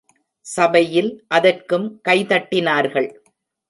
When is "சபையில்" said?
0.45-1.11